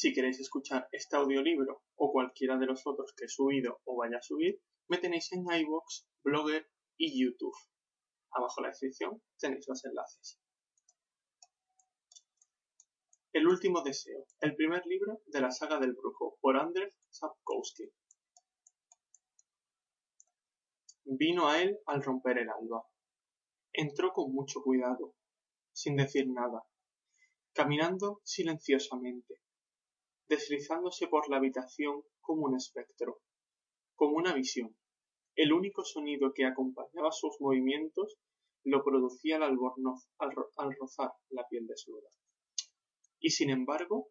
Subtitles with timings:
[0.00, 4.18] Si queréis escuchar este audiolibro o cualquiera de los otros que he subido o vaya
[4.18, 7.56] a subir, me tenéis en iVoox, Blogger y YouTube.
[8.30, 10.40] Abajo la descripción tenéis los enlaces.
[13.32, 17.90] El último deseo, el primer libro de la saga del brujo, por Andrzej Sapkowski.
[21.06, 22.86] Vino a él al romper el alba.
[23.72, 25.16] Entró con mucho cuidado,
[25.72, 26.62] sin decir nada,
[27.52, 29.42] caminando silenciosamente,
[30.28, 33.20] deslizándose por la habitación como un espectro,
[33.94, 34.76] como una visión.
[35.34, 38.18] El único sonido que acompañaba sus movimientos
[38.64, 42.08] lo producía el albornoz al, rozar la piel desnuda.
[43.20, 44.08] Y sin embargo,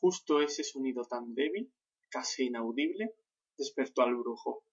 [0.00, 1.72] justo ese sonido tan débil,
[2.08, 3.14] casi inaudible,
[3.56, 4.64] despertó al brujo.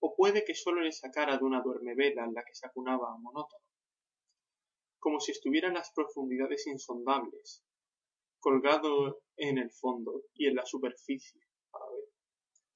[0.00, 3.64] O puede que sólo le sacara de una duermevela en la que se acunaba monótono,
[4.98, 7.65] como si estuviera en las profundidades insondables,
[8.46, 11.40] colgado en el fondo y en la superficie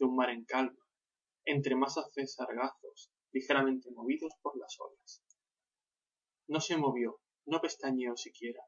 [0.00, 0.84] de un mar en calma,
[1.44, 5.22] entre masas de sargazos ligeramente movidos por las olas.
[6.48, 8.60] No se movió, no pestañeó siquiera.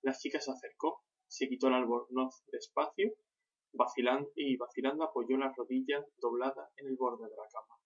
[0.00, 3.12] La chica se acercó, se quitó el albornoz despacio
[3.74, 7.78] vacilando, y vacilando apoyó la rodilla doblada en el borde de la cama.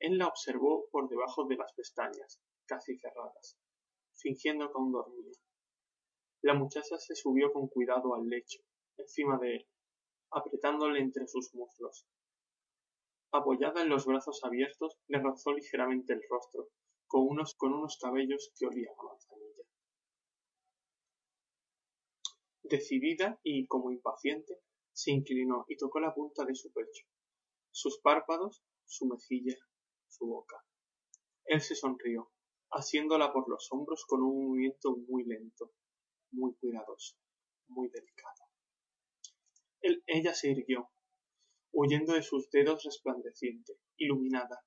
[0.00, 3.56] Él la observó por debajo de las pestañas, casi cerradas,
[4.12, 5.30] fingiendo que aún dormía.
[6.46, 8.60] La muchacha se subió con cuidado al lecho,
[8.98, 9.68] encima de él,
[10.30, 12.06] apretándole entre sus muslos.
[13.32, 16.68] Apoyada en los brazos abiertos, le rozó ligeramente el rostro,
[17.08, 19.64] con unos, con unos cabellos que olían a manzanilla.
[22.62, 24.60] Decidida y como impaciente,
[24.92, 27.08] se inclinó y tocó la punta de su pecho,
[27.72, 29.56] sus párpados, su mejilla,
[30.06, 30.64] su boca.
[31.46, 32.30] Él se sonrió,
[32.70, 35.72] haciéndola por los hombros con un movimiento muy lento,
[36.36, 37.16] muy cuidadoso,
[37.68, 38.44] muy delicado.
[40.06, 40.88] ella se irguió,
[41.72, 44.62] huyendo de sus dedos resplandeciente, iluminada,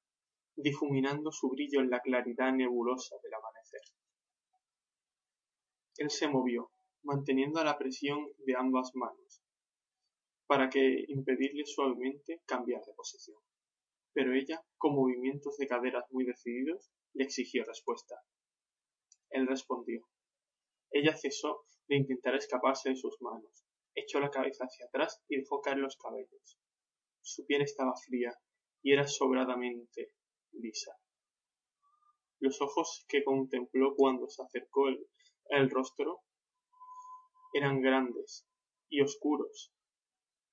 [0.55, 3.81] difuminando su brillo en la claridad nebulosa del amanecer.
[5.97, 6.71] Él se movió,
[7.03, 9.41] manteniendo la presión de ambas manos,
[10.47, 13.37] para que impedirle suavemente cambiar de posición.
[14.13, 18.15] Pero ella, con movimientos de caderas muy decididos, le exigió respuesta.
[19.29, 20.07] Él respondió,
[20.91, 25.61] ella cesó de intentar escaparse de sus manos, echó la cabeza hacia atrás y dejó
[25.61, 26.59] caer los cabellos.
[27.21, 28.33] Su piel estaba fría
[28.81, 30.13] y era sobradamente
[30.53, 30.91] lisa.
[32.39, 36.21] Los ojos que contempló cuando se acercó el, rostro
[37.53, 38.47] eran grandes
[38.89, 39.73] y oscuros,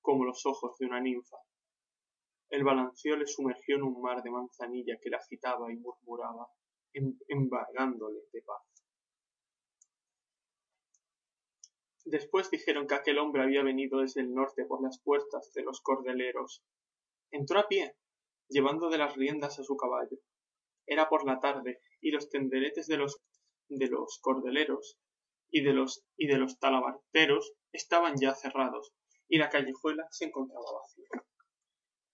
[0.01, 1.37] como los ojos de una ninfa.
[2.49, 6.47] El balanceo le sumergió en un mar de manzanilla que la agitaba y murmuraba,
[6.93, 8.76] em, embargándole de paz.
[12.09, 15.81] Después dijeron que aquel hombre había venido desde el norte por las puertas de los
[15.81, 16.63] cordeleros.
[17.31, 17.97] Entró a pie,
[18.47, 20.17] llevando de las riendas a su caballo.
[20.85, 23.17] Era por la tarde, y los tenderetes de los
[23.67, 24.97] de los cordeleros
[25.51, 28.93] y de los y de los talabarteros estaban ya cerrados,
[29.27, 31.09] y la callejuela se encontraba vacía.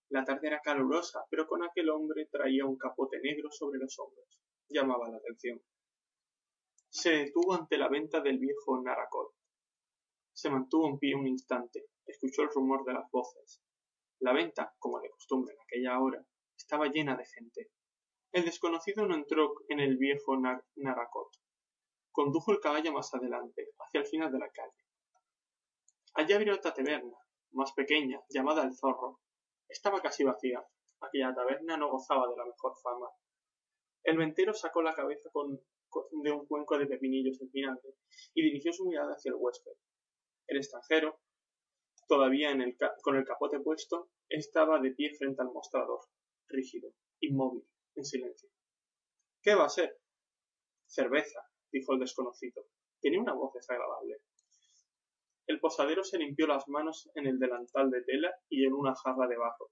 [0.08, 4.40] La tarde era calurosa, pero con aquel hombre traía un capote negro sobre los hombros.
[4.68, 5.62] Llamaba la atención.
[6.90, 9.32] Se detuvo ante la venta del viejo Naracot.
[10.34, 13.62] Se mantuvo en pie un instante, escuchó el rumor de las voces.
[14.18, 17.70] La venta, como de costumbre en aquella hora, estaba llena de gente.
[18.32, 21.28] El desconocido no entró en el viejo Naracot.
[22.10, 24.74] Condujo el caballo más adelante, hacia el final de la calle.
[26.14, 27.16] Allí había otra taberna,
[27.52, 29.20] más pequeña, llamada El Zorro.
[29.68, 30.66] Estaba casi vacía.
[31.00, 33.08] Aquella taberna no gozaba de la mejor fama.
[34.02, 35.60] El ventero sacó la cabeza con,
[36.22, 37.94] de un cuenco de pepinillos en vinagre
[38.34, 39.72] y dirigió su mirada hacia el huésped.
[40.46, 41.20] El extranjero,
[42.08, 42.56] todavía
[43.02, 46.00] con el capote puesto, estaba de pie frente al mostrador,
[46.48, 48.50] rígido, inmóvil, en silencio.
[49.42, 49.98] ¿Qué va a ser?
[50.86, 51.40] Cerveza,
[51.72, 52.66] dijo el desconocido.
[53.00, 54.22] Tenía una voz desagradable.
[55.46, 59.26] El posadero se limpió las manos en el delantal de tela y en una jarra
[59.26, 59.70] de barro.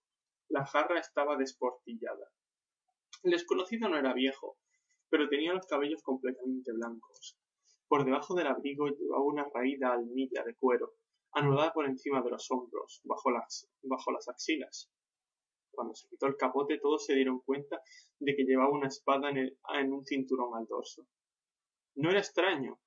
[0.49, 2.31] La jarra estaba desportillada.
[3.23, 4.59] El desconocido no era viejo,
[5.09, 7.39] pero tenía los cabellos completamente blancos,
[7.93, 10.95] Por debajo del abrigo llevaba una raída almilla de cuero,
[11.33, 14.91] anudada por encima de los hombros, bajo las, bajo las axilas.
[15.71, 17.83] Cuando se quitó el capote todos se dieron cuenta
[18.19, 21.07] de que llevaba una espada en, en un cinturón al dorso.
[21.95, 22.81] No era extraño,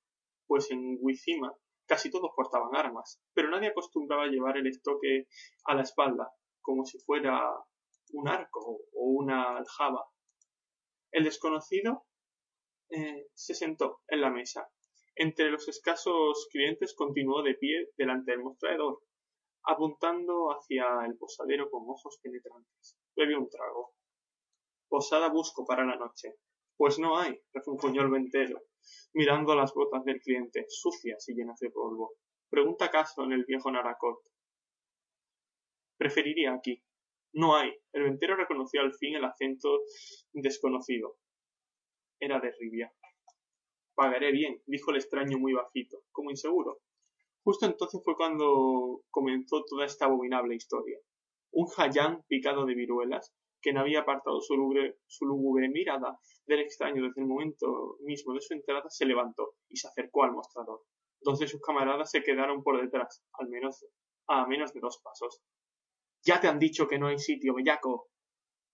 [0.44, 1.56] pues en Wizima
[1.86, 5.28] casi todos portaban armas, pero nadie acostumbraba llevar el estoque
[5.66, 7.48] a la espalda, como si fuera
[8.10, 10.04] un arco o una aljaba.
[11.12, 12.06] El desconocido
[12.90, 14.68] eh, se sentó en la mesa.
[15.18, 19.00] Entre los escasos clientes continuó de pie delante del mostrador,
[19.64, 22.98] apuntando hacia el posadero con ojos penetrantes.
[23.16, 23.94] Bebió un trago.
[24.88, 26.34] Posada busco para la noche.
[26.76, 28.60] Pues no hay, refunfuñó el ventero,
[29.14, 32.12] mirando las botas del cliente, sucias y llenas de polvo.
[32.50, 34.20] Pregunta acaso en el viejo Naracot.
[35.96, 36.82] Preferiría aquí.
[37.32, 37.74] No hay.
[37.92, 39.80] El ventero reconoció al fin el acento
[40.32, 41.16] desconocido.
[42.20, 42.92] Era de Ribia.
[43.96, 46.80] Pagaré bien, dijo el extraño muy bajito, como inseguro.
[47.42, 50.98] Justo entonces fue cuando comenzó toda esta abominable historia.
[51.52, 53.32] Un jayán picado de viruelas,
[53.62, 58.52] que no había apartado su lúgubre, mirada del extraño desde el momento mismo de su
[58.52, 60.82] entrada, se levantó y se acercó al mostrador.
[61.22, 63.82] Dos de sus camaradas se quedaron por detrás, al menos
[64.26, 65.40] a menos de dos pasos.
[66.22, 68.10] Ya te han dicho que no hay sitio, bellaco.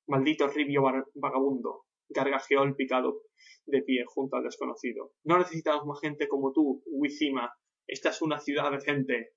[0.09, 0.83] Maldito ribio
[1.15, 3.23] vagabundo, gargajeó el picado
[3.67, 5.13] de pie junto al desconocido.
[5.25, 7.53] No necesitamos más gente como tú, Wizima.
[7.87, 9.35] Esta es una ciudad decente.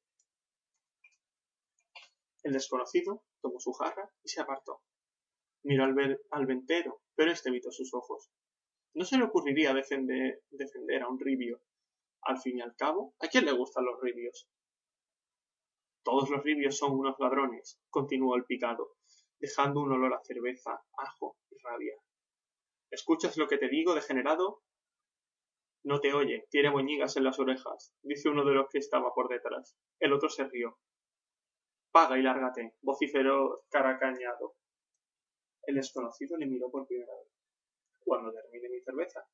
[2.43, 4.81] El desconocido tomó su jarra y se apartó.
[5.63, 8.29] Miró al, al ventero, pero este evitó sus ojos.
[8.93, 11.61] No se le ocurriría defender, defender a un ribio.
[12.21, 14.47] Al fin y al cabo, ¿a quién le gustan los ribios?
[16.03, 18.95] Todos los ribios son unos ladrones, continuó el picado,
[19.39, 21.95] dejando un olor a cerveza, ajo y rabia.
[22.91, 24.61] ¿Escuchas lo que te digo, degenerado?
[25.83, 29.29] No te oye, tiene moñigas en las orejas, dice uno de los que estaba por
[29.29, 29.77] detrás.
[29.99, 30.79] El otro se rió.
[31.91, 34.55] Paga y lárgate, vociferó caracañado.
[35.63, 37.31] El desconocido le miró por primera vez.
[37.99, 39.27] Cuando termine mi cerveza.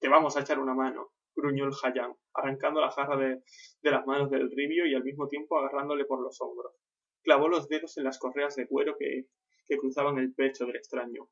[0.00, 3.42] Te vamos a echar una mano, gruñó el Hayán, arrancando la jarra de,
[3.82, 6.74] las manos del ribio y al mismo tiempo agarrándole por los hombros.
[7.22, 9.26] Clavó los dedos en las correas de cuero que,
[9.66, 11.28] que cruzaban el pecho del extraño,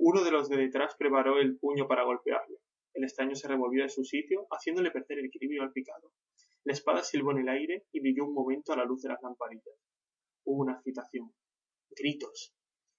[0.00, 2.58] uno de los de detrás preparó el puño para golpearle.
[2.94, 6.12] El extraño se revolvió de su sitio, haciéndole perder el equilibrio al picado.
[6.62, 9.20] La espada silbó en el aire y brilló un momento a la luz de las
[9.22, 9.74] lamparillas.
[10.44, 11.34] Hubo una agitación.
[11.90, 12.54] Gritos.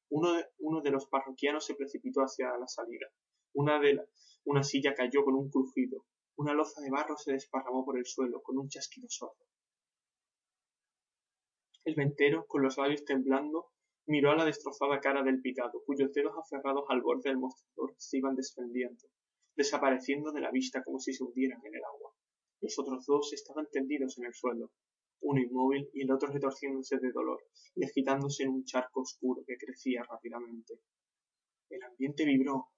[0.10, 3.08] Uno de, uno de los parroquianos se precipitó hacia la salida.
[3.54, 4.06] Una, de
[4.44, 6.06] una silla cayó con un crujido.
[6.36, 9.46] Una loza de barro se desparramó por el suelo con un chasquido sordo.
[11.86, 13.72] El ventero, con los labios temblando,
[14.10, 18.18] miró a la destrozada cara del picado, cuyos dedos aferrados al borde del mostrador se
[18.18, 19.04] iban desprendiendo,
[19.56, 22.12] desapareciendo de la vista como si se hundieran en el agua.
[22.60, 24.72] Los otros dos estaban tendidos en el suelo,
[25.22, 27.40] uno inmóvil y el otro retorciéndose de dolor
[27.76, 30.80] y agitándose en un charco oscuro que crecía rápidamente.
[31.70, 32.70] El ambiente vibró,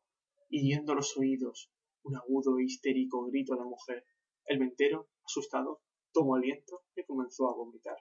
[0.49, 1.71] hiriendo los oídos,
[2.03, 4.05] un agudo e histérico grito de mujer.
[4.43, 5.81] El ventero, asustado,
[6.11, 7.95] tomó aliento y comenzó a vomitar.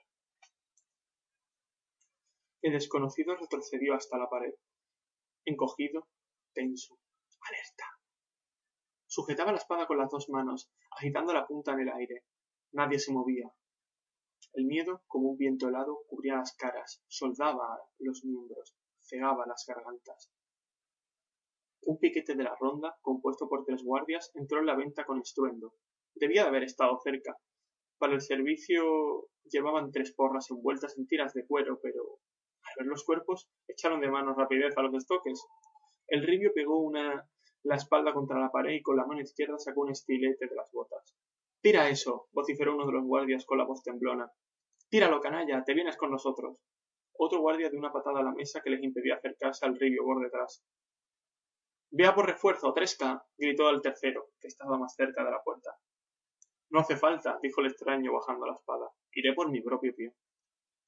[2.63, 4.53] El desconocido retrocedió hasta la pared,
[5.45, 6.07] encogido,
[6.53, 6.99] tenso,
[7.41, 7.85] alerta.
[9.07, 12.23] Sujetaba la espada con las dos manos, agitando la punta en el aire.
[12.71, 13.51] Nadie se movía.
[14.53, 20.31] El miedo, como un viento helado, cubría las caras, soldaba los miembros, cegaba las gargantas.
[21.81, 25.73] Un piquete de la ronda, compuesto por tres guardias, entró en la venta con estruendo.
[26.13, 27.35] Debía de haber estado cerca.
[27.97, 32.19] Para el servicio llevaban tres porras envueltas en tiras de cuero, pero
[32.77, 35.45] los cuerpos, echaron de mano rapidez a los estoques.
[36.07, 37.27] El ribio pegó una,
[37.63, 40.71] la espalda contra la pared y con la mano izquierda sacó un estilete de las
[40.71, 41.15] botas.
[41.61, 44.31] Tira eso, vociferó uno de los guardias con la voz temblona.
[44.89, 46.57] Tíralo, canalla, te vienes con nosotros.
[47.17, 50.21] Otro guardia dio una patada a la mesa que les impedía acercarse al ribio por
[50.21, 50.63] detrás.
[51.91, 55.77] Vea por refuerzo, Tresca, gritó el tercero, que estaba más cerca de la puerta.
[56.71, 58.89] No hace falta, dijo el extraño bajando la espada.
[59.13, 60.13] Iré por mi propio pie.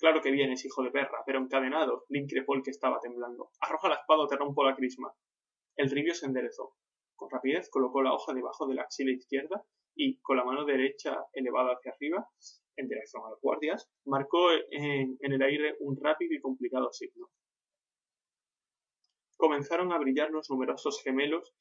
[0.03, 3.51] Claro que vienes, hijo de perra, pero encadenado, le increpó el que estaba temblando.
[3.61, 5.13] Arroja la espada o te rompo la crisma.
[5.77, 6.75] El ribio se enderezó.
[7.15, 11.25] Con rapidez colocó la hoja debajo de la axila izquierda y, con la mano derecha
[11.31, 12.27] elevada hacia arriba,
[12.75, 17.29] en dirección a los guardias, marcó en, el aire un rápido y complicado signo.
[19.37, 21.55] Comenzaron a brillar los numerosos gemelos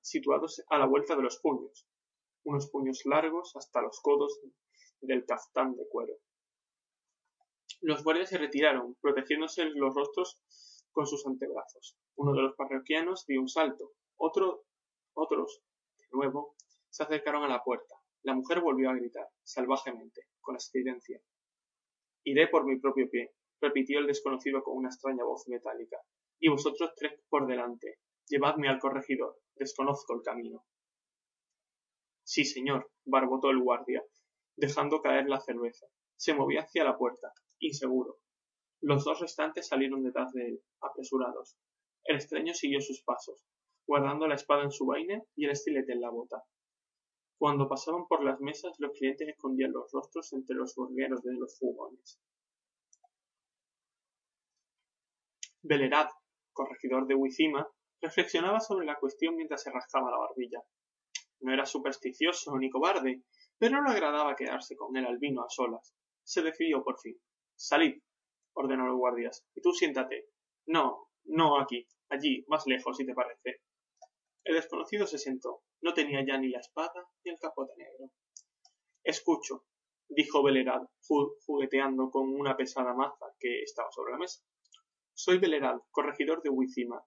[0.00, 1.86] situados a la vuelta de los puños,
[2.42, 4.40] unos puños largos hasta los codos
[5.02, 6.14] del caftán de cuero.
[7.80, 10.40] Los guardias se retiraron, protegiéndose los rostros
[10.90, 11.96] con sus antebrazos.
[12.16, 13.92] Uno de los parroquianos dio un salto.
[14.16, 14.64] Otro,
[15.14, 15.62] otros,
[15.98, 16.54] de nuevo,
[16.88, 17.94] Se acercaron a la puerta.
[18.22, 21.20] La mujer volvió a gritar, salvajemente, con estridencia.
[22.24, 25.98] Iré por mi propio pie, repitió el desconocido con una extraña voz metálica.
[26.40, 27.98] Y vosotros tres por delante.
[28.28, 29.38] Llevadme al corregidor.
[29.54, 30.64] Desconozco el camino.
[32.24, 34.02] Sí, señor, barbotó el guardia,
[34.56, 35.86] dejando caer la cerveza.
[36.16, 38.18] Se movía hacia la puerta, inseguro.
[38.80, 41.56] Los dos restantes salieron detrás de él, apresurados.
[42.04, 43.42] El extraño siguió sus pasos,
[43.86, 46.44] guardando la espada en su vaina y el estilete en la bota.
[47.38, 51.58] Cuando pasaban por las mesas, los clientes escondían los rostros entre los burgueros de los
[51.58, 52.18] fugones.
[55.62, 56.08] Belerad,
[56.52, 57.68] corregidor de Huicima,
[58.00, 60.62] reflexionaba sobre la cuestión mientras se rascaba la barbilla.
[61.40, 63.22] No era supersticioso ni cobarde,
[63.58, 65.94] pero no le agradaba quedarse con el albino a solas.
[66.22, 67.20] Se decidió por fin.
[67.56, 68.00] Salid,
[68.54, 70.28] ordenó los guardias, y tú siéntate.
[70.66, 73.62] No, no aquí, allí, más lejos, si te parece.
[74.44, 75.62] El desconocido se sentó.
[75.80, 78.10] No tenía ya ni la espada ni el capote negro.
[79.02, 79.64] Escucho,
[80.08, 80.82] dijo Belerad,
[81.46, 84.42] jugueteando con una pesada maza que estaba sobre la mesa.
[85.14, 87.02] Soy Belerad, corregidor de Huicima.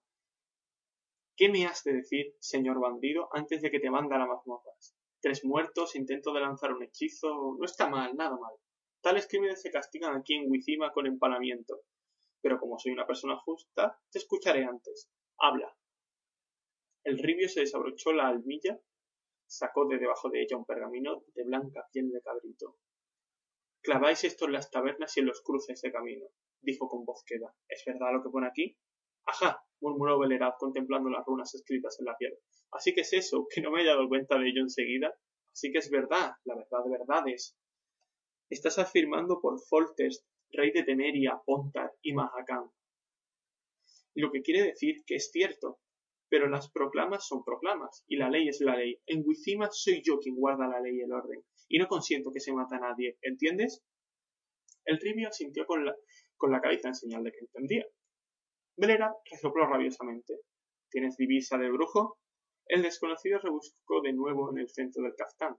[1.36, 4.94] ¿Qué me has de decir, señor bandido, antes de que te manda a mazmorras?
[5.20, 7.56] Tres muertos, intento de lanzar un hechizo.
[7.58, 8.54] No está mal, nada mal.
[9.00, 11.82] Tales crímenes se castigan aquí en Huicima con empalamiento.
[12.42, 15.10] Pero como soy una persona justa, te escucharé antes.
[15.38, 15.74] Habla.
[17.04, 18.78] El ribio se desabrochó la almilla,
[19.46, 22.76] sacó de debajo de ella un pergamino de blanca piel de cabrito.
[23.82, 26.26] Claváis esto en las tabernas y en los cruces de camino,
[26.60, 27.54] dijo con voz queda.
[27.66, 28.76] ¿Es verdad lo que pone aquí?
[29.24, 32.38] Ajá, murmuró Belerad contemplando las runas escritas en la piel.
[32.72, 35.14] Así que es eso, que no me haya dado cuenta de ello enseguida.
[35.52, 37.56] Así que es verdad, la verdad de verdades.
[38.50, 42.68] Estás afirmando por Foltest, rey de Temeria, Pontar y Mahakam.
[44.16, 45.78] Lo que quiere decir que es cierto,
[46.28, 49.00] pero las proclamas son proclamas, y la ley es la ley.
[49.06, 52.40] En Wicima soy yo quien guarda la ley y el orden, y no consiento que
[52.40, 53.84] se mata a nadie, ¿entiendes?
[54.84, 55.94] El tribio asintió con la,
[56.36, 57.86] con la cabeza en señal de que entendía.
[58.76, 60.40] Velera resopló rabiosamente.
[60.90, 62.18] ¿Tienes divisa de brujo?
[62.66, 65.56] El desconocido rebuscó de nuevo en el centro del caftán.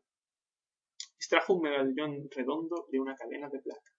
[1.21, 3.91] Extrajo un medallón redondo de una cadena de plata.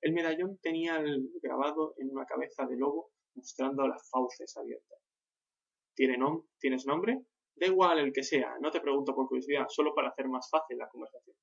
[0.00, 5.00] El medallón tenía el grabado en una cabeza de lobo mostrando las fauces abiertas.
[5.96, 7.24] ¿Tienes nombre?
[7.56, 10.78] Da igual el que sea, no te pregunto por curiosidad, solo para hacer más fácil
[10.78, 11.36] la conversación.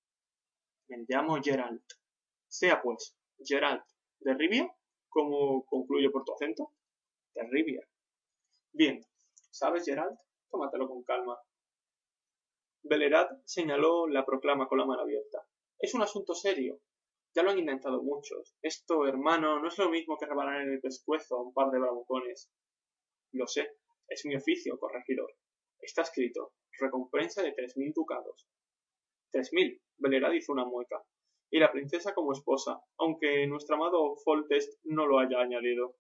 [0.87, 1.83] Me llamo Geralt.
[2.47, 3.83] Sea pues, Geralt.
[4.19, 4.73] ¿De Rivia?
[5.09, 6.71] ¿Cómo concluyo por tu acento?
[7.35, 7.85] De Rivia.
[8.71, 9.01] Bien,
[9.51, 10.17] ¿sabes, Geralt?
[10.49, 11.37] Tómatelo con calma.
[13.45, 15.45] Señaló la proclama con la mano abierta.
[15.79, 16.79] Es un asunto serio.
[17.35, 18.55] Ya lo han intentado muchos.
[18.61, 21.79] Esto, hermano, no es lo mismo que rebalar en el pescuezo a un par de
[21.79, 22.51] bravucones.
[23.33, 23.77] Lo sé,
[24.07, 25.33] es mi oficio, corregidor.
[25.79, 26.53] Está escrito.
[26.79, 28.47] Recompensa de tres mil ducados.
[29.31, 29.81] Tres mil.
[29.97, 31.03] Belerad hizo una mueca.
[31.51, 35.95] Y la princesa como esposa, aunque nuestro amado Foltest no lo haya añadido.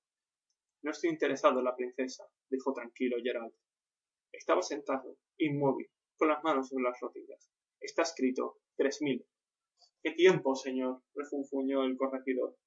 [0.83, 3.53] No estoy interesado en la princesa, dijo tranquilo Gerald.
[4.31, 7.49] Estaba sentado, inmóvil, con las manos en las rodillas.
[7.79, 8.57] Está escrito.
[8.75, 9.25] Tres mil.
[10.03, 11.01] ¿Qué tiempo, señor?
[11.13, 12.57] refunfuñó el corregidor.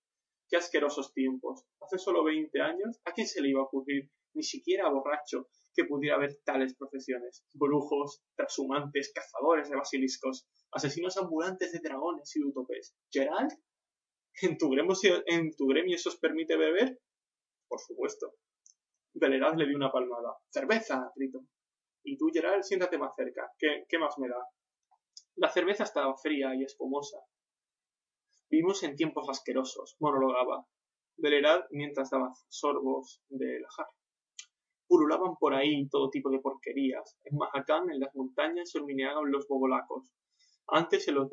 [0.49, 1.64] Qué asquerosos tiempos.
[1.80, 5.85] Hace solo veinte años, ¿a quién se le iba a ocurrir ni siquiera borracho, que
[5.85, 7.45] pudiera haber tales profesiones.
[7.54, 12.95] Brujos, transhumantes, cazadores de basiliscos, asesinos ambulantes de dragones y utopes.
[13.11, 13.52] ¿Gerald?
[14.42, 14.95] ¿En tu, gremio,
[15.26, 17.00] ¿En tu gremio eso os permite beber?
[17.69, 18.35] Por supuesto.
[19.14, 20.37] Belerad le dio una palmada.
[20.50, 21.12] ¡Cerveza!
[21.16, 21.45] gritó.
[22.02, 23.50] Y tú, Gerald, siéntate más cerca.
[23.59, 24.47] ¿Qué, ¿Qué más me da?
[25.37, 27.19] La cerveza estaba fría y espumosa.
[28.50, 30.66] Vivimos en tiempos asquerosos, monologaba.
[31.16, 33.90] Belerad mientras daba sorbos de la jarra.
[34.88, 37.16] Pululaban por ahí todo tipo de porquerías.
[37.25, 40.11] En Mahacán, en las montañas, se hormineaban los bobolacos.
[40.66, 41.28] Antes en los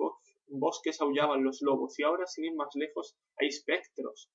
[0.48, 4.30] bosques aullaban los lobos y ahora, sin ir más lejos, hay espectros,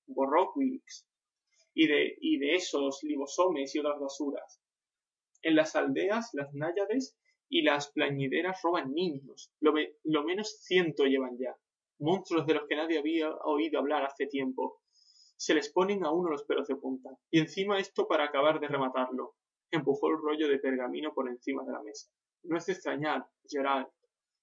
[1.86, 4.61] de, y de esos libosomes y otras basuras.
[5.42, 7.16] En las aldeas, las náyades
[7.48, 9.52] y las plañideras roban niños.
[9.60, 11.56] Lo, menos ciento llevan ya.
[11.98, 14.80] Monstruos de los que nadie había oído hablar hace tiempo
[15.36, 17.10] se les ponen a uno los pelos de punta.
[17.30, 19.34] Y encima esto para acabar de rematarlo.
[19.70, 22.08] Empujó el rollo de pergamino por encima de la mesa.
[22.44, 23.88] No es de extrañar, Gerald,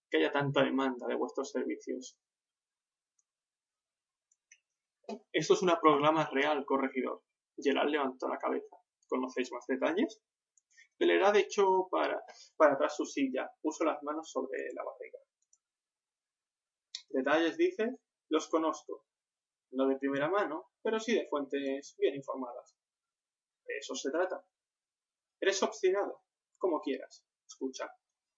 [0.09, 2.17] que haya tanta demanda de vuestros servicios.
[5.31, 7.23] Esto es una programa real, corregidor.
[7.57, 8.75] Gerald levantó la cabeza.
[9.07, 10.21] ¿Conocéis más detalles?
[10.99, 12.21] Belerad echó para,
[12.59, 15.19] atrás su silla, puso las manos sobre la barriga.
[17.09, 17.95] ¿Detalles, dices?
[18.29, 19.05] Los conozco
[19.71, 22.75] no de primera mano, pero sí de fuentes bien informadas.
[23.65, 24.43] De eso se trata.
[25.39, 26.21] Eres obstinado,
[26.57, 27.25] como quieras.
[27.47, 27.91] Escucha,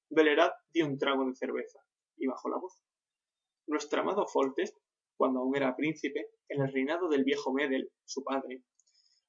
[0.09, 1.79] Belerat dio un trago de cerveza
[2.17, 2.81] y bajó la voz.
[3.67, 4.77] Nuestro amado Foltest,
[5.15, 8.63] cuando aún era príncipe, en el reinado del viejo Medel, su padre,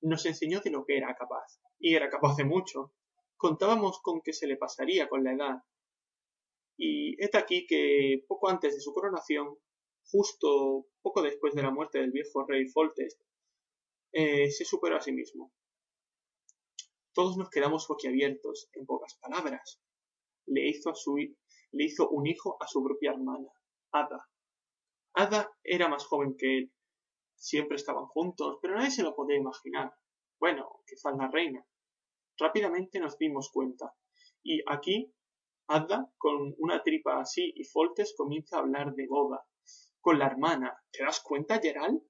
[0.01, 2.93] nos enseñó de lo que era capaz, y era capaz de mucho.
[3.43, 5.65] Contábamos con que se le pasaría con la edad.
[6.77, 9.59] Y es aquí que, poco antes de su coronación,
[10.05, 13.21] justo poco después de la muerte del viejo rey Foltest,
[14.13, 15.53] eh, se superó a sí mismo.
[17.15, 19.83] Todos nos quedamos boquiabiertos, en pocas palabras.
[20.47, 23.49] Le hizo, a su, le hizo un hijo a su propia hermana,
[23.91, 24.25] Ada.
[25.15, 26.73] Ada era más joven que él.
[27.35, 29.93] Siempre estaban juntos, pero nadie se lo podía imaginar.
[30.39, 31.67] Bueno, quizás la reina.
[32.43, 33.95] Rápidamente nos dimos cuenta.
[34.43, 35.15] Y aquí,
[35.69, 39.45] Ada, con una tripa así y Foltes, comienza a hablar de boda.
[40.01, 40.77] Con la hermana.
[40.91, 42.03] ¿Te das cuenta, Gerald?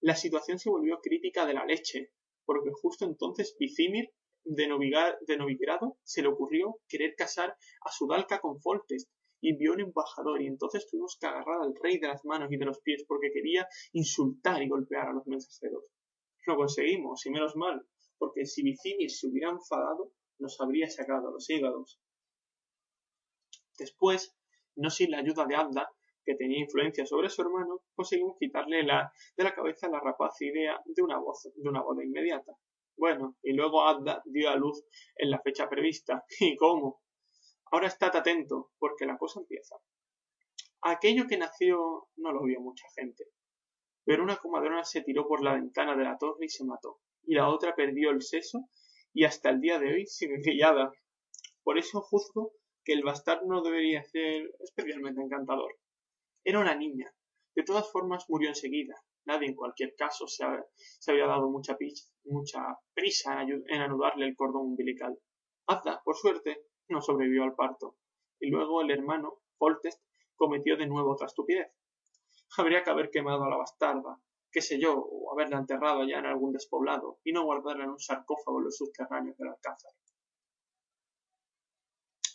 [0.00, 2.12] La situación se volvió crítica de la leche,
[2.44, 4.10] porque justo entonces Vicimir
[4.44, 9.80] de, novigrado se le ocurrió querer casar a su dalca con Foltest y envió un
[9.80, 13.06] embajador y entonces tuvimos que agarrar al rey de las manos y de los pies
[13.08, 15.90] porque quería insultar y golpear a los mensajeros.
[16.46, 17.86] Lo conseguimos y menos mal,
[18.18, 22.00] porque si Vicimir se hubiera enfadado nos habría sacado los hígados.
[23.78, 24.36] Después,
[24.76, 25.90] no sin la ayuda de Abda,
[26.24, 31.02] que tenía influencia sobre su hermano, conseguimos quitarle de la cabeza la rapaz idea de
[31.02, 32.52] una, voz, de una boda inmediata.
[32.98, 34.84] Bueno, y luego Adda dio a luz
[35.16, 36.24] en la fecha prevista.
[36.40, 37.00] ¿Y cómo?
[37.70, 39.76] Ahora estad atento, porque la cosa empieza.
[40.82, 43.24] Aquello que nació no lo vio mucha gente,
[44.04, 47.34] pero una comadrona se tiró por la ventana de la torre y se mató, y
[47.34, 48.68] la otra perdió el seso
[49.12, 50.90] y hasta el día de hoy sigue pillada.
[51.62, 55.76] Por eso juzgo que el bastardo no debería ser especialmente encantador.
[56.42, 57.12] Era una niña.
[57.54, 58.94] De todas formas murió enseguida,
[59.26, 60.42] Nadie en cualquier caso se,
[61.10, 61.76] había dado mucha,
[62.24, 62.60] mucha
[62.94, 65.18] prisa en, anudarle el cordón umbilical.
[65.66, 67.96] Azda, por suerte, no sobrevivió al parto.
[68.40, 70.02] Y luego el hermano, Foltest,
[70.34, 71.70] cometió de nuevo otra estupidez.
[72.56, 74.18] Habría que haber quemado a la bastarda,
[74.50, 78.00] qué sé yo, o haberla enterrado ya en algún despoblado, y no guardarla en un
[78.00, 79.92] sarcófago en los subterráneos del alcázar.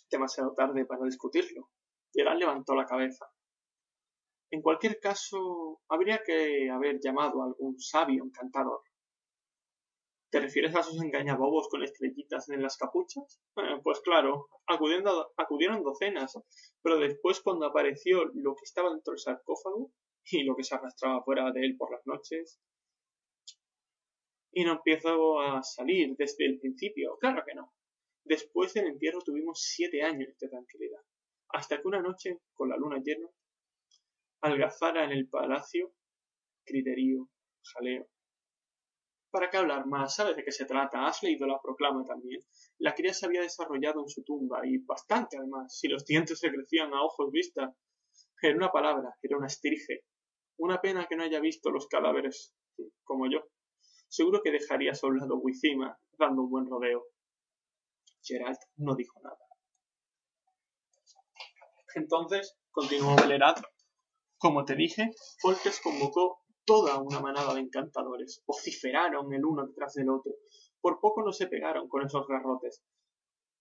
[0.10, 1.70] Demasiado tarde para discutirlo.
[2.14, 3.26] Gerald levantó la cabeza.
[4.52, 8.84] En cualquier caso, habría que haber llamado a algún sabio encantador.
[10.30, 13.40] ¿Te refieres a esos engañabobos con estrellitas en las capuchas?
[13.56, 16.40] Eh, pues claro, acudieron docenas,
[16.82, 19.92] pero después cuando apareció lo que estaba dentro del sarcófago
[20.32, 22.60] y lo que se arrastraba fuera de él por las noches,
[24.52, 27.74] y no empezó a salir desde el principio, claro que no.
[28.24, 31.02] Después del entierro tuvimos siete años de tranquilidad,
[31.50, 33.28] hasta que una noche, con la luna llena,
[34.42, 35.94] Algazara en el palacio,
[36.66, 37.30] criterio,
[37.64, 38.10] jaleo.
[39.32, 40.16] ¿Para qué hablar más?
[40.16, 41.08] ¿Sabes de qué se trata?
[41.08, 42.42] Has leído la proclama también.
[42.78, 46.52] La cría se había desarrollado en su tumba, y bastante además, si los dientes se
[46.52, 47.74] crecían a ojos vista.
[48.42, 50.04] En una palabra, era una estirge.
[50.58, 52.54] Una pena que no haya visto los cadáveres,
[53.04, 53.40] como yo.
[54.08, 55.42] Seguro que dejaría a su lado
[56.20, 57.06] dando un buen rodeo.
[58.22, 59.38] Gerald no dijo nada.
[61.96, 63.60] Entonces, continuó Belerat,
[64.38, 65.12] como te dije,
[65.42, 68.44] Foltes convocó toda una manada de encantadores.
[68.46, 70.34] Vociferaron el uno detrás del otro.
[70.82, 72.84] Por poco no se pegaron con esos garrotes.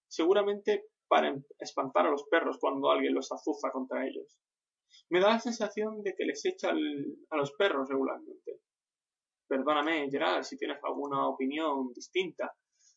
[0.08, 4.38] Seguramente para espantar a los perros cuando alguien los azuza contra ellos.
[5.10, 8.60] Me da la sensación de que les echa a los perros regularmente.
[9.48, 12.54] Perdóname, Gerard, si tienes alguna opinión distinta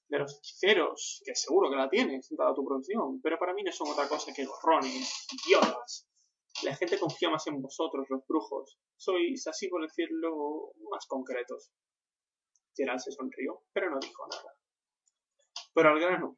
[0.07, 3.71] de los hechiceros, que seguro que la tienes, dada tu profesión, pero para mí no
[3.71, 6.07] son otra cosa que gorrones, idiotas,
[6.63, 8.79] la gente confía más en vosotros, los brujos.
[8.95, 11.71] Sois, así por decirlo, más concretos.
[12.75, 14.55] Gerald se sonrió, pero no dijo nada.
[15.73, 16.37] Pero al grano.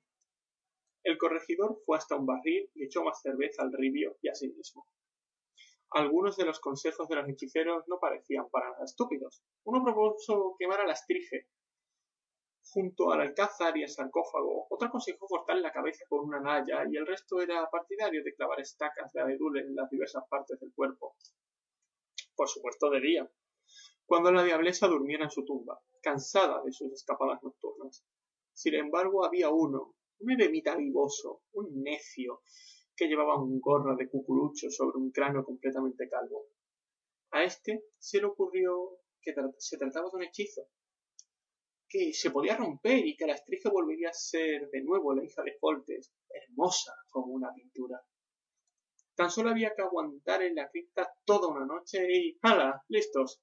[1.04, 4.50] El corregidor fue hasta un barril y echó más cerveza al ribio y a sí
[4.50, 4.88] mismo.
[5.92, 9.44] Algunos de los consejos de los hechiceros no parecían para nada estúpidos.
[9.64, 11.48] Uno propuso quemar a la estrige,
[12.74, 14.68] junto al alcázar y al sarcófago.
[14.70, 18.60] Otro aconsejó cortarle la cabeza con una naya y el resto era partidario de clavar
[18.60, 21.16] estacas de abedul en las diversas partes del cuerpo.
[22.36, 23.32] Por supuesto de día,
[24.06, 28.06] cuando la diablesa durmiera en su tumba, cansada de sus escapadas nocturnas.
[28.54, 32.42] Sin embargo, había uno, un eremita vivoso, un necio,
[32.98, 36.48] que llevaba un gorro de cucurucho sobre un cráneo completamente calvo.
[37.32, 40.68] A este se le ocurrió que se trataba de un hechizo,
[41.88, 45.44] que se podía romper y que la estrige volvería a ser de nuevo la hija
[45.44, 48.02] de Foltes, hermosa como una pintura.
[49.16, 52.84] Tan solo había que aguantar en la cripta toda una noche y ¡hala!
[52.88, 53.42] ¡listos!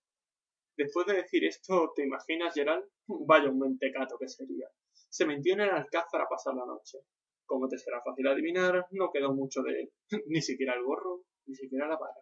[0.77, 2.85] Después de decir esto, ¿te imaginas, Gerald?
[3.07, 4.69] Vaya un mentecato que sería.
[5.09, 6.99] Se metió en el alcázar a pasar la noche.
[7.46, 9.92] Como te será fácil adivinar, no quedó mucho de él,
[10.26, 12.20] ni siquiera el gorro, ni siquiera la vara.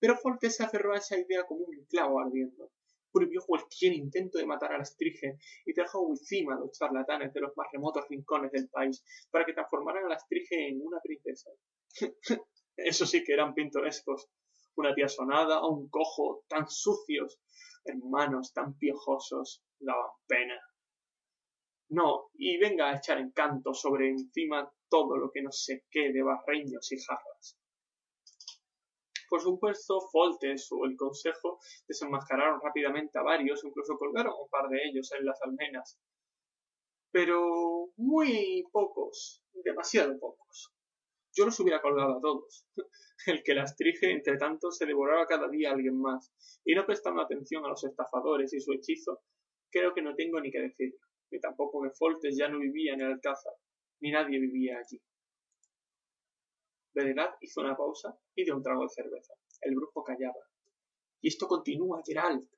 [0.00, 2.70] Pero Foltes se aferró a esa idea como un clavo ardiendo.
[3.12, 7.32] Prohibió cualquier intento de matar a la Astrige y trajo a Wizima a los charlatanes
[7.32, 11.00] de los más remotos rincones del país para que transformaran a la Astrige en una
[11.00, 11.50] princesa.
[12.76, 14.28] Eso sí que eran pintorescos.
[14.76, 17.40] Una tía sonada, un cojo, tan sucios,
[17.84, 20.60] hermanos tan piojosos, daban pena.
[21.94, 26.24] No, y venga a echar encanto sobre encima todo lo que no sé qué de
[26.24, 27.56] barreños y jarras.
[29.28, 34.80] Por supuesto, Foltes o el Consejo desenmascararon rápidamente a varios, incluso colgaron un par de
[34.88, 35.96] ellos en las almenas.
[37.12, 40.74] Pero muy pocos, demasiado pocos.
[41.32, 42.66] Yo los hubiera colgado a todos.
[43.26, 46.32] El que las trije, entre tanto, se devoraba cada día a alguien más,
[46.64, 49.22] y no prestando atención a los estafadores y su hechizo,
[49.70, 50.98] creo que no tengo ni que decirlo,
[51.40, 53.54] tampoco que Foltes ya no vivía en el Alcázar,
[54.00, 55.00] ni nadie vivía allí.
[56.94, 59.34] Berenat hizo una pausa y dio un trago de cerveza.
[59.60, 60.40] El brujo callaba.
[61.20, 62.48] Y esto continúa, Gerald.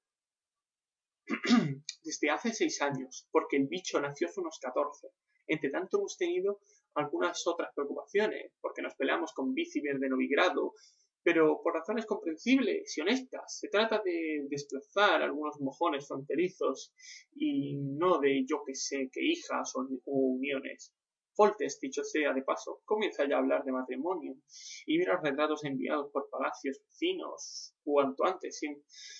[2.02, 5.08] Desde hace seis años, porque el bicho nació hace unos catorce.
[5.46, 6.60] Entre tanto hemos tenido
[6.94, 10.74] algunas otras preocupaciones, porque nos peleamos con Biciber de Novigrado,
[11.26, 13.58] pero por razones comprensibles y honestas.
[13.58, 16.94] Se trata de desplazar algunos mojones fronterizos
[17.34, 20.94] y no de yo que sé qué hijas o, uniones.
[21.34, 24.36] Foltes, dicho sea de paso, comienza ya a hablar de matrimonio
[24.86, 28.60] y mira los retratos enviados por palacios vecinos cuanto antes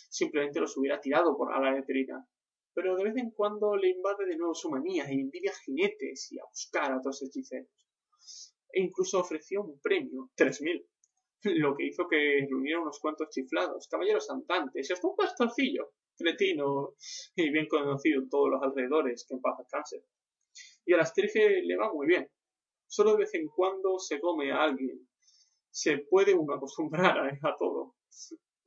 [0.08, 2.24] simplemente los hubiera tirado por a la letrina
[2.72, 6.38] pero de vez en cuando le invade de nuevo su manía y envidia jinetes y
[6.38, 7.70] a buscar a otros hechiceros.
[8.70, 10.86] E incluso ofreció un premio, tres mil,
[11.62, 16.94] lo que hizo que reuniera unos cuantos chiflados, caballeros andantes y hasta un pastorcillo, cretino
[17.35, 20.05] y bien conocido en todos los alrededores, que en paz descanse.
[20.85, 22.29] Y a las Astrige le va muy bien.
[22.87, 25.09] Solo de vez en cuando se come a alguien.
[25.70, 27.96] Se puede uno acostumbrar a todo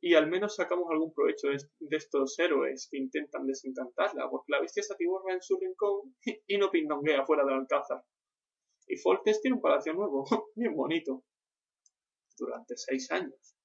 [0.02, 4.84] y al menos sacamos algún provecho de, estos héroes que intentan desencantarla, porque la bestia
[4.84, 6.16] se atiborra en su rincón
[6.48, 8.04] y no pindonguea fuera del alcázar.
[8.88, 11.24] Y Foltes tiene un palacio nuevo, bien bonito.
[12.40, 13.56] Durante seis años.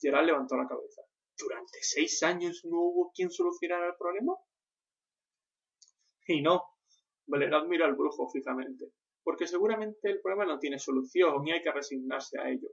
[0.00, 1.02] Gerald levantó la cabeza.
[1.38, 4.34] ¿Durante seis años no hubo quien solucionara el problema?
[6.26, 6.62] Y no.
[7.26, 8.92] Valerad mira al brujo fijamente,
[9.22, 12.70] porque seguramente el problema no tiene solución y hay que resignarse a ello.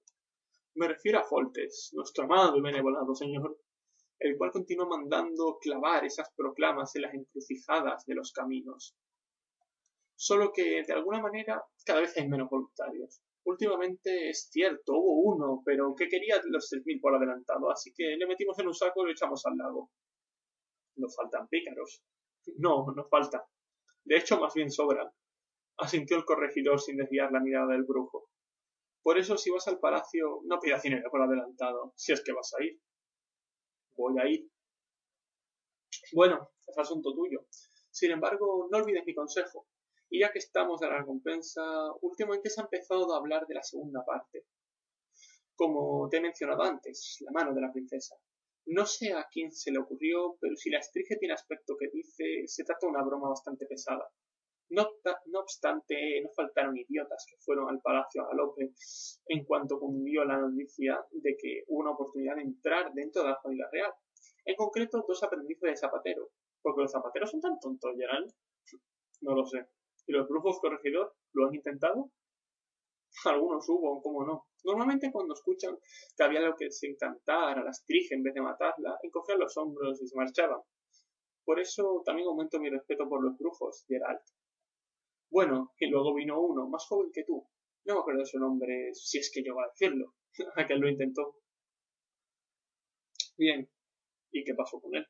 [0.76, 3.60] Me refiero a Foltes, nuestro amado y benevolado señor,
[4.20, 8.96] el cual continúa mandando clavar esas proclamas en las encrucijadas de los caminos.
[10.16, 13.22] Solo que, de alguna manera, cada vez hay menos voluntarios.
[13.46, 18.16] Últimamente es cierto, hubo uno, pero que quería los seis mil por adelantado, así que
[18.18, 19.92] le metimos en un saco y lo echamos al lago.
[20.98, 22.04] Nos faltan pícaros.
[22.58, 23.46] No, nos falta.
[24.04, 25.10] De hecho, más bien sobran.
[25.78, 28.30] Asintió el corregidor sin desviar la mirada del brujo.
[29.02, 32.54] Por eso, si vas al palacio, no pidas dinero por adelantado, si es que vas
[32.60, 32.80] a ir.
[33.96, 34.50] Voy a ir.
[36.14, 37.46] Bueno, es asunto tuyo.
[37.92, 39.68] Sin embargo, no olvides mi consejo.
[40.10, 41.62] Y ya que estamos de la recompensa,
[42.02, 44.46] últimamente se ha empezado a hablar de la segunda parte.
[45.56, 48.16] Como te he mencionado antes, la mano de la princesa.
[48.66, 52.44] No sé a quién se le ocurrió, pero si la estrige tiene aspecto que dice,
[52.48, 54.08] se trata de una broma bastante pesada.
[54.70, 54.88] No,
[55.40, 58.72] obstante, no faltaron idiotas que fueron al palacio a galope
[59.28, 63.42] en cuanto cundió la noticia de que hubo una oportunidad de entrar dentro de la
[63.42, 63.92] familia real.
[64.46, 66.30] En concreto, dos aprendices de zapatero.
[66.62, 68.32] Porque los zapateros son tan tontos, Gerald.
[69.22, 69.66] No lo sé.
[70.08, 72.12] ¿Y los brujos corregidor lo han intentado?
[73.26, 74.48] Algunos hubo, cómo no.
[74.64, 75.78] Normalmente cuando escuchan
[76.16, 80.02] que había lo que desencantar a las trige en vez de matarla, encogían los hombros
[80.02, 80.62] y se marchaban.
[81.46, 84.20] Por eso también aumento mi respeto por los brujos, Gerald.
[85.32, 87.48] Bueno, y luego vino uno, más joven que tú.
[87.86, 90.14] No me acuerdo su nombre, si es que llegó a decirlo.
[90.56, 91.36] Aquel lo intentó.
[93.38, 93.70] Bien,
[94.32, 95.08] ¿y qué pasó con él?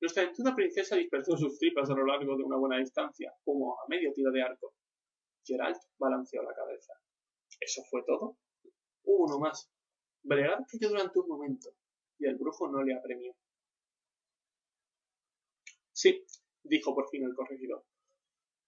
[0.00, 3.84] Nuestra aventura princesa dispersó sus tripas a lo largo de una buena distancia, como a
[3.88, 4.74] medio tiro de arco.
[5.44, 6.92] Gerald balanceó la cabeza.
[7.60, 8.36] ¿Eso fue todo?
[9.04, 9.70] Hubo uno más.
[10.22, 11.70] Bregar cayó durante un momento,
[12.18, 13.34] y el brujo no le apremió.
[15.92, 16.24] Sí,
[16.62, 17.84] dijo por fin el corregidor.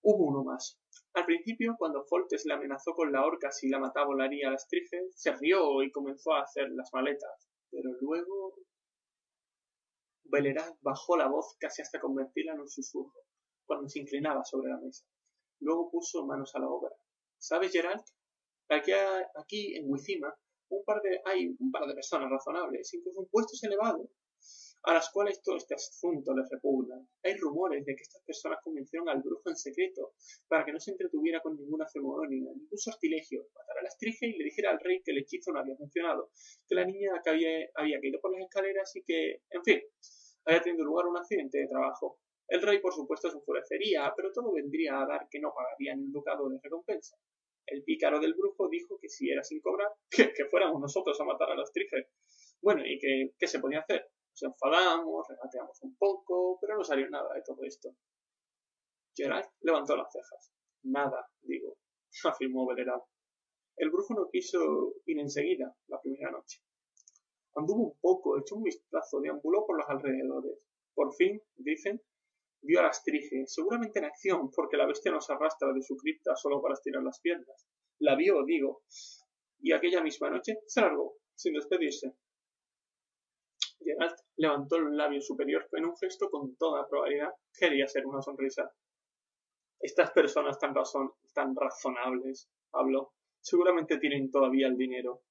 [0.02, 0.80] Hubo uno más.
[1.12, 4.66] Al principio, cuando Foltes le amenazó con la horca si la mataba volaría a las
[4.66, 7.48] trices, se rió y comenzó a hacer las maletas.
[7.70, 8.56] Pero luego...
[10.80, 13.24] Bajó la voz casi hasta convertirla en un susurro,
[13.66, 15.04] cuando se inclinaba sobre la mesa.
[15.60, 16.90] Luego puso manos a la obra.
[17.38, 18.02] ¿Sabes, Gerald?
[18.68, 18.92] Aquí,
[19.34, 20.34] aquí en Wizima
[20.70, 24.08] un par hay un par de personas razonables, incluso en puestos elevados,
[24.84, 26.96] a las cuales todo este asunto les repugna.
[27.24, 30.14] Hay rumores de que estas personas convencieron al brujo en secreto
[30.48, 34.38] para que no se entretuviera con ninguna ceremonia, ningún sortilegio, matara a la estrige y
[34.38, 36.30] le dijera al rey que el hechizo no había funcionado,
[36.66, 39.80] que la niña había caído por las escaleras y que, en fin,
[40.46, 42.18] había tenido lugar un accidente de trabajo.
[42.48, 46.04] El rey, por supuesto, se enfurecería, pero todo vendría a dar que no pagaría ni
[46.04, 47.16] un ducado de recompensa.
[47.66, 51.50] El pícaro del brujo dijo que si era sin cobrar, que, fuéramos nosotros a matar
[51.50, 52.08] a la estrige.
[52.60, 54.10] Bueno, ¿y qué, qué se podía hacer?
[54.32, 57.90] Nos enfadamos, regateamos un poco, pero no salió nada de todo esto.
[59.14, 60.52] Gerald levantó las cejas.
[60.82, 61.76] Nada, digo,
[62.24, 63.00] afirmó Velerad.
[63.76, 66.60] El brujo no quiso ir enseguida, la primera noche.
[67.56, 70.58] Anduvo un poco, echó un vistazo, deambuló por los alrededores.
[70.94, 72.00] Por fin, dicen,
[72.62, 75.96] vio a la astrige, seguramente en acción, porque la bestia no se arrastra de su
[75.96, 77.66] cripta solo para estirar las piernas.
[77.98, 78.82] La vio, digo,
[79.60, 82.14] y aquella misma noche se largó, sin despedirse.
[83.82, 88.72] Geralt levantó el labio superior en un gesto con toda probabilidad quería ser una sonrisa.
[89.80, 90.74] Estas personas tan,
[91.34, 95.22] tan razonables, habló, seguramente tienen todavía el dinero.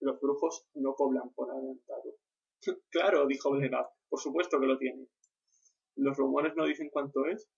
[0.00, 2.16] Los brujos no cobran por adelantado.
[2.90, 5.08] claro, dijo Velerad, por supuesto que lo tienen.
[5.96, 7.48] ¿Los rumores no dicen cuánto es?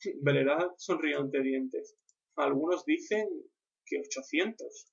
[0.22, 1.96] Velerad sonrió entre dientes.
[2.36, 3.28] Algunos dicen
[3.84, 4.92] que ochocientos.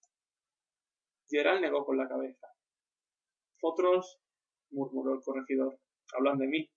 [1.29, 2.47] Gerald negó con la cabeza.
[3.61, 4.19] Otros
[4.71, 5.79] murmuró el corregidor.
[6.13, 6.71] Hablan de mí.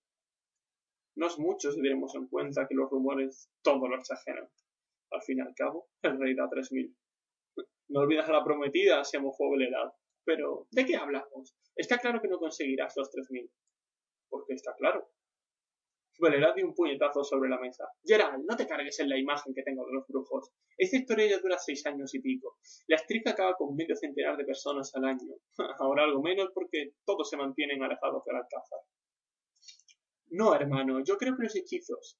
[1.15, 4.49] No es mucho si tenemos en cuenta que los rumores todo lo exageran.
[5.11, 6.95] Al fin y al cabo, el rey da tres mil.
[7.89, 9.91] No olvidas a la prometida, se mojó Velerad.
[10.23, 11.55] Pero, ¿de qué hablamos?
[11.75, 13.49] Está claro que no conseguirás los tres mil.
[14.29, 15.09] Porque está claro.
[16.19, 17.87] Velerad dio un puñetazo sobre la mesa.
[18.03, 20.51] Gerald, no te cargues en la imagen que tengo de los brujos.
[20.77, 22.57] Esta historia ya dura seis años y pico.
[22.87, 25.33] La estrica acaba con medio centenar de personas al año.
[25.79, 28.79] Ahora algo menos porque todos se mantienen alejados del alcázar.
[30.31, 32.19] No, hermano, yo creo que los hechizos.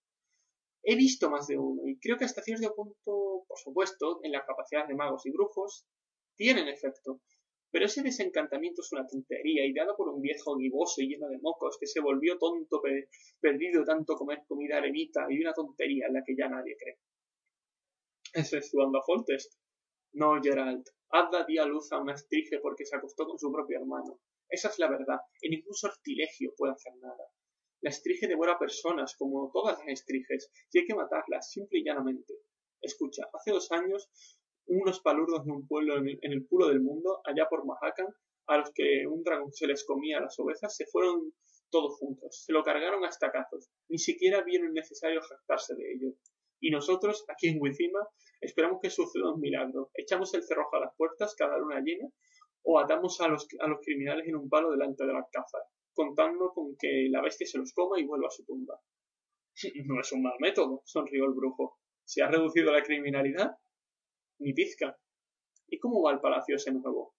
[0.91, 4.43] He visto más de uno y creo que hasta cierto punto, por supuesto, en la
[4.43, 5.85] capacidad de magos y brujos,
[6.35, 7.21] tienen efecto.
[7.69, 11.77] Pero ese desencantamiento es una tontería, ideado por un viejo giboso y lleno de mocos
[11.79, 12.81] que se volvió tonto
[13.39, 16.97] perdido tanto comer comida eremita y una tontería en la que ya nadie cree.
[18.33, 19.59] Exceptuando a Foltest.
[20.13, 20.85] No, Gerald.
[21.11, 24.19] Adda dio a luz a una estrige porque se acostó con su propio hermano.
[24.49, 27.25] Esa es la verdad, y ningún sortilegio puede hacer nada.
[27.81, 32.33] La estrige devora personas, como todas las estriges, y hay que matarlas, simple y llanamente.
[32.81, 34.09] Escucha, hace dos años
[34.67, 38.07] unos palurdos de un pueblo en el, culo del mundo, allá por Mahacan,
[38.47, 41.33] a los que un dragón se les comía las ovejas, se fueron
[41.71, 46.13] todos juntos, se lo cargaron hasta cazos, ni siquiera vieron necesario jactarse de ello.
[46.59, 48.07] Y nosotros, aquí en Wizima,
[48.41, 49.91] esperamos que suceda un milagro.
[49.93, 52.09] Echamos el cerrojo a las puertas cada luna llena
[52.63, 55.61] o atamos a los, a los criminales en un palo delante de la alcázar,
[55.99, 58.79] contando con que la bestia se los coma y vuelva a su tumba.
[59.85, 61.77] No es un mal método, sonrió el brujo.
[62.05, 63.51] ¿Se ha reducido la criminalidad?
[64.39, 64.97] ni pizca.
[65.67, 67.15] ¿Y cómo va el palacio ese nuevo?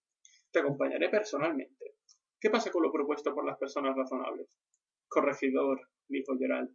[0.50, 1.96] Te acompañaré personalmente.
[2.40, 4.48] ¿Qué pasa con lo propuesto por las personas razonables?
[5.06, 6.74] Corregidor, dijo Gerald.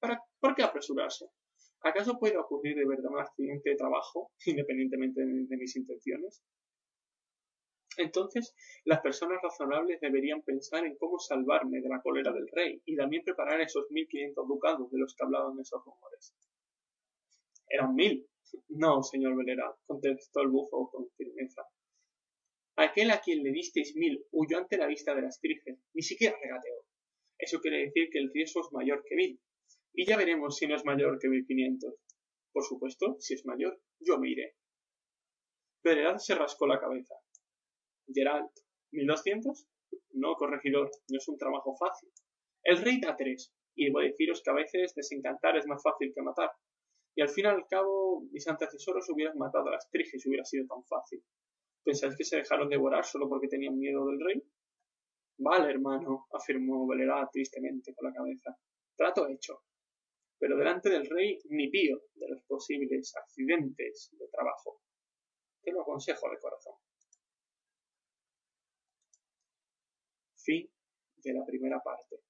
[0.00, 1.26] ¿Para, ¿Por qué apresurarse?
[1.82, 6.42] ¿Acaso puede ocurrir de verdad un accidente de trabajo, independientemente de, mis intenciones?
[7.96, 8.54] Entonces,
[8.84, 13.24] las personas razonables deberían pensar en cómo salvarme de la cólera del rey y también
[13.24, 16.34] preparar esos mil quinientos ducados de los que hablaban esos rumores.
[17.68, 18.28] Eran mil,
[18.68, 21.62] no, señor Velera, contestó el bufo con firmeza.
[22.76, 25.40] Aquel a quien le disteis mil huyó ante la vista de las
[25.94, 26.74] ni siquiera regateó.
[27.38, 29.40] Eso quiere decir que el riesgo es mayor que mil.
[29.92, 31.94] Y ya veremos si no es mayor que mil quinientos.
[32.52, 34.56] Por supuesto, si es mayor, yo me iré.
[35.82, 37.14] Velerad se rascó la cabeza.
[38.06, 39.66] ¿Mil doscientos?
[40.12, 42.10] No, corregidor, no es un trabajo fácil.
[42.62, 46.22] El rey da tres, y debo deciros que a veces desencantar es más fácil que
[46.22, 46.50] matar.
[47.16, 50.44] Y al fin y al cabo, mis antecesoros hubieran matado a las triges si hubiera
[50.44, 51.22] sido tan fácil.
[51.84, 54.42] ¿Pensáis que se dejaron devorar solo porque tenían miedo del rey?
[55.38, 58.56] Vale, hermano, afirmó Valerá tristemente con la cabeza.
[58.96, 59.62] Trato hecho.
[60.38, 64.80] Pero delante del rey ni pío de los posibles accidentes de trabajo.
[65.62, 66.74] Te lo aconsejo de corazón.
[70.44, 70.68] Fin
[71.22, 72.23] de la primera parte.